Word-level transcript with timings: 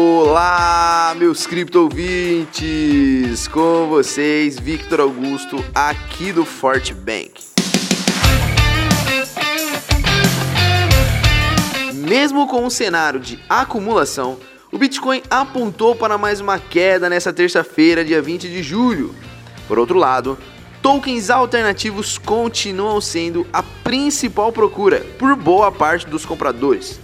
Olá, 0.00 0.32
meus 1.18 1.44
cripto 1.44 1.80
ouvintes! 1.80 3.48
Com 3.48 3.88
vocês, 3.88 4.60
Victor 4.60 5.00
Augusto, 5.00 5.56
aqui 5.74 6.32
do 6.32 6.44
Forte 6.44 6.94
Bank. 6.94 7.32
Mesmo 11.94 12.46
com 12.46 12.64
um 12.64 12.70
cenário 12.70 13.18
de 13.18 13.40
acumulação, 13.48 14.38
o 14.70 14.78
Bitcoin 14.78 15.20
apontou 15.28 15.96
para 15.96 16.16
mais 16.16 16.40
uma 16.40 16.60
queda 16.60 17.10
nessa 17.10 17.32
terça-feira, 17.32 18.04
dia 18.04 18.22
20 18.22 18.48
de 18.48 18.62
julho. 18.62 19.12
Por 19.66 19.80
outro 19.80 19.98
lado, 19.98 20.38
tokens 20.80 21.28
alternativos 21.28 22.18
continuam 22.18 23.00
sendo 23.00 23.44
a 23.52 23.64
principal 23.64 24.52
procura 24.52 25.04
por 25.18 25.34
boa 25.34 25.72
parte 25.72 26.06
dos 26.06 26.24
compradores. 26.24 27.00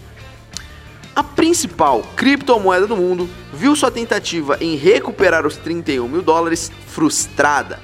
A 1.16 1.22
principal 1.22 2.02
criptomoeda 2.16 2.88
do 2.88 2.96
mundo 2.96 3.30
viu 3.52 3.76
sua 3.76 3.88
tentativa 3.88 4.58
em 4.60 4.74
recuperar 4.74 5.46
os 5.46 5.56
31 5.56 6.08
mil 6.08 6.22
dólares 6.22 6.72
frustrada. 6.88 7.78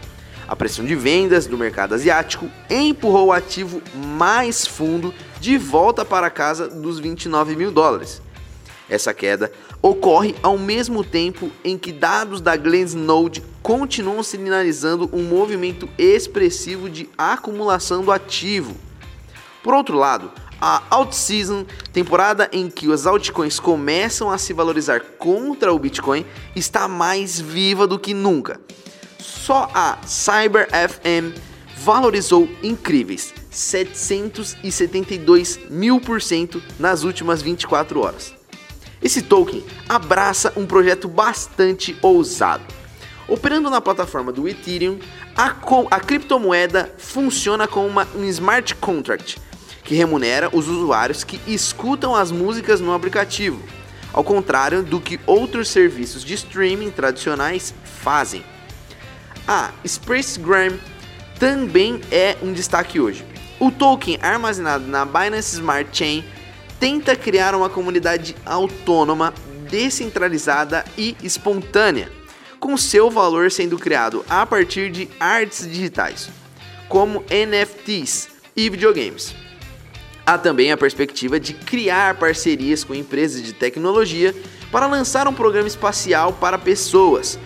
A 0.48 0.57
pressão 0.57 0.84
de 0.84 0.97
vendas 0.97 1.47
do 1.47 1.57
mercado 1.57 1.95
asiático 1.95 2.51
empurrou 2.69 3.29
o 3.29 3.33
ativo 3.33 3.80
mais 3.95 4.66
fundo 4.66 5.15
de 5.38 5.57
volta 5.57 6.05
para 6.05 6.27
a 6.27 6.30
casa 6.30 6.66
dos 6.66 6.98
29 6.98 7.55
mil 7.55 7.71
dólares. 7.71 8.21
Essa 8.88 9.15
queda 9.15 9.52
ocorre 9.80 10.35
ao 10.43 10.59
mesmo 10.59 11.05
tempo 11.05 11.52
em 11.62 11.79
que 11.79 11.93
dados 11.93 12.41
da 12.41 12.57
Glassnode 12.57 13.45
continuam 13.62 14.24
sinalizando 14.24 15.09
um 15.12 15.23
movimento 15.23 15.88
expressivo 15.97 16.91
de 16.91 17.09
acumulação 17.16 18.02
do 18.02 18.10
ativo. 18.10 18.74
Por 19.62 19.73
outro 19.73 19.97
lado, 19.97 20.33
a 20.61 20.83
Alt-Season, 20.91 21.65
temporada 21.93 22.51
em 22.53 22.69
que 22.69 22.89
os 22.89 23.07
altcoins 23.07 23.59
começam 23.59 24.31
a 24.31 24.37
se 24.37 24.53
valorizar 24.53 25.01
contra 25.19 25.73
o 25.73 25.79
Bitcoin, 25.79 26.27
está 26.55 26.87
mais 26.87 27.41
viva 27.41 27.87
do 27.87 27.99
que 27.99 28.13
nunca. 28.13 28.61
Só 29.19 29.71
a 29.73 29.97
Cyber 30.07 30.69
FM 30.69 31.35
valorizou 31.79 32.47
incríveis 32.63 33.33
772 33.51 35.59
mil 35.71 35.99
por 36.01 36.21
cento 36.21 36.63
nas 36.79 37.05
últimas 37.05 37.41
24 37.41 38.01
horas. 38.01 38.35
Esse 39.02 39.23
token 39.23 39.65
abraça 39.89 40.52
um 40.57 40.67
projeto 40.67 41.09
bastante 41.09 41.97
ousado. 42.02 42.63
Operando 43.27 43.71
na 43.71 43.80
plataforma 43.80 44.30
do 44.30 44.47
Ethereum, 44.47 44.99
a, 45.37 45.55
a 45.91 46.01
criptomoeda 46.01 46.95
funciona 46.99 47.67
como 47.67 47.87
uma, 47.87 48.07
um 48.15 48.24
smart 48.24 48.74
contract 48.74 49.41
que 49.91 49.96
remunera 49.96 50.49
os 50.52 50.69
usuários 50.69 51.24
que 51.24 51.41
escutam 51.49 52.15
as 52.15 52.30
músicas 52.30 52.80
no 52.80 52.95
aplicativo, 52.95 53.60
ao 54.13 54.23
contrário 54.23 54.85
do 54.85 55.01
que 55.01 55.19
outros 55.27 55.69
serviços 55.69 56.24
de 56.24 56.33
streaming 56.35 56.93
tradicionais 56.93 57.74
fazem. 57.83 58.45
A 59.49 59.73
Spacegram 59.85 60.79
também 61.41 62.01
é 62.09 62.37
um 62.41 62.52
destaque 62.52 63.01
hoje. 63.01 63.27
O 63.59 63.73
token 63.73 64.16
armazenado 64.22 64.87
na 64.87 65.05
Binance 65.05 65.55
Smart 65.55 65.91
Chain 65.93 66.25
tenta 66.78 67.16
criar 67.16 67.53
uma 67.56 67.69
comunidade 67.69 68.37
autônoma, 68.47 69.34
descentralizada 69.69 70.84
e 70.97 71.16
espontânea, 71.21 72.12
com 72.61 72.77
seu 72.77 73.11
valor 73.11 73.50
sendo 73.50 73.77
criado 73.77 74.25
a 74.31 74.47
partir 74.47 74.88
de 74.93 75.09
artes 75.19 75.69
digitais, 75.69 76.31
como 76.88 77.25
NFTs 77.28 78.28
e 78.55 78.71
videogames. 78.71 79.50
Há 80.25 80.38
também 80.38 80.71
a 80.71 80.76
perspectiva 80.76 81.41
de 81.41 81.54
criar 81.54 82.16
parcerias 82.16 82.84
com 82.84 82.94
empresas 82.94 83.43
de 83.43 83.53
tecnologia 83.53 84.34
para 84.71 84.87
lançar 84.87 85.27
um 85.27 85.32
programa 85.32 85.69
espacial 85.69 86.32
para 86.32 86.59
pessoas. 86.59 87.38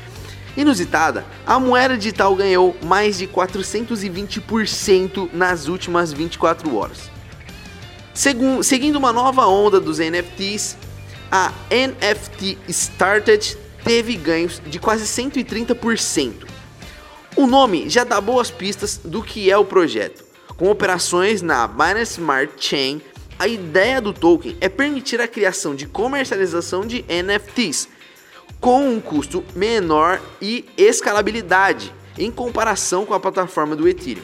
Inusitada, 0.57 1.25
a 1.45 1.59
moeda 1.59 1.97
digital 1.97 2.35
ganhou 2.37 2.77
mais 2.83 3.19
de 3.19 3.27
420% 3.27 5.31
nas 5.33 5.67
últimas 5.67 6.13
24 6.13 6.77
horas. 6.77 7.11
seguindo 8.63 8.97
uma 8.97 9.13
nova 9.13 9.47
onda 9.47 9.81
dos 9.81 9.99
NFTs, 9.99 10.77
a 11.31 11.53
NFT 11.71 12.59
Started 12.69 13.59
teve 13.83 14.17
ganhos 14.17 14.63
de 14.65 14.79
quase 14.79 15.05
130%. 15.05 16.47
O 17.37 17.49
nome 17.49 17.91
já 17.91 18.05
dá 18.05 18.21
boas 18.21 18.51
pistas 18.51 19.01
do 19.05 19.21
que 19.21 19.51
é 19.51 19.59
o 19.59 19.65
projeto. 19.65 20.24
Com 20.57 20.71
operações 20.71 21.43
na 21.43 21.67
Binance 21.67 22.13
Smart 22.13 22.53
Chain, 22.59 23.03
a 23.39 23.49
ideia 23.49 24.01
do 24.01 24.13
token 24.13 24.57
é 24.61 24.69
permitir 24.69 25.21
a 25.21 25.27
criação 25.27 25.75
de 25.75 25.87
comercialização 25.87 26.87
de 26.87 27.05
NFTs 27.09 27.89
com 28.61 28.89
um 28.89 29.01
custo 29.01 29.45
menor 29.57 30.21
e 30.41 30.65
escalabilidade 30.77 31.93
em 32.17 32.31
comparação 32.31 33.05
com 33.05 33.13
a 33.13 33.21
plataforma 33.21 33.75
do 33.75 33.89
Ethereum. 33.89 34.23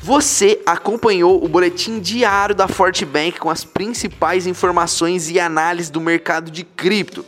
Você 0.00 0.60
acompanhou 0.64 1.42
o 1.42 1.48
boletim 1.48 1.98
diário 1.98 2.54
da 2.54 2.68
Fortbank 2.68 3.40
com 3.40 3.50
as 3.50 3.64
principais 3.64 4.46
informações 4.46 5.30
e 5.30 5.40
análises 5.40 5.90
do 5.90 6.00
mercado 6.00 6.50
de 6.50 6.62
cripto. 6.62 7.24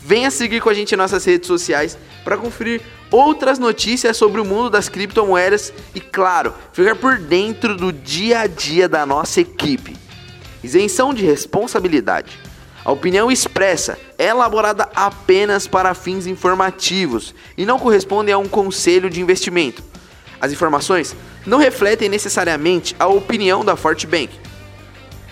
Venha 0.00 0.30
seguir 0.30 0.60
com 0.60 0.68
a 0.68 0.74
gente 0.74 0.92
em 0.92 0.98
nossas 0.98 1.24
redes 1.24 1.48
sociais 1.48 1.98
para 2.22 2.36
conferir 2.36 2.80
outras 3.10 3.58
notícias 3.58 4.16
sobre 4.16 4.40
o 4.40 4.44
mundo 4.44 4.70
das 4.70 4.88
criptomoedas 4.88 5.72
e, 5.94 6.00
claro, 6.00 6.54
ficar 6.72 6.94
por 6.96 7.18
dentro 7.18 7.76
do 7.76 7.92
dia 7.92 8.40
a 8.40 8.46
dia 8.46 8.88
da 8.88 9.04
nossa 9.04 9.40
equipe. 9.40 9.96
Isenção 10.62 11.12
de 11.12 11.24
responsabilidade. 11.24 12.38
A 12.84 12.92
opinião 12.92 13.30
expressa 13.30 13.98
é 14.16 14.28
elaborada 14.28 14.88
apenas 14.94 15.66
para 15.66 15.94
fins 15.94 16.26
informativos 16.26 17.34
e 17.56 17.66
não 17.66 17.78
corresponde 17.78 18.32
a 18.32 18.38
um 18.38 18.48
conselho 18.48 19.10
de 19.10 19.20
investimento. 19.20 19.82
As 20.40 20.52
informações 20.52 21.14
não 21.44 21.58
refletem 21.58 22.08
necessariamente 22.08 22.96
a 22.98 23.06
opinião 23.06 23.64
da 23.64 23.76
Fortbank. 23.76 24.30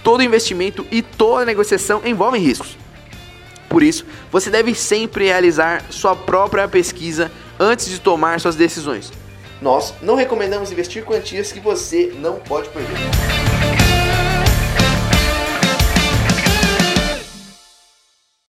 Todo 0.02 0.22
investimento 0.22 0.86
e 0.90 1.00
toda 1.00 1.46
negociação 1.46 2.02
envolvem 2.04 2.42
riscos. 2.42 2.76
Por 3.68 3.82
isso, 3.82 4.04
você 4.30 4.50
deve 4.50 4.74
sempre 4.74 5.26
realizar 5.26 5.84
sua 5.90 6.16
própria 6.16 6.66
pesquisa 6.66 7.30
antes 7.58 7.88
de 7.88 8.00
tomar 8.00 8.40
suas 8.40 8.56
decisões. 8.56 9.12
Nós 9.60 9.94
não 10.00 10.14
recomendamos 10.14 10.70
investir 10.70 11.04
quantias 11.04 11.50
que 11.50 11.60
você 11.60 12.12
não 12.16 12.36
pode 12.36 12.68
perder. 12.68 12.96